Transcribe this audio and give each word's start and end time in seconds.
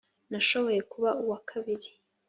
Nashoboye 0.29 0.81
kuba 0.91 1.09
uwa 1.23 1.39
kabiri 1.49 1.89